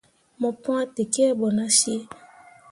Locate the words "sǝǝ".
1.79-1.99